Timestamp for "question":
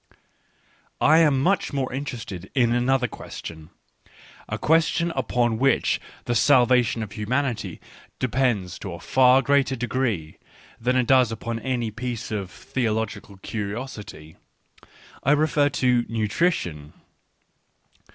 3.07-3.69, 4.57-5.13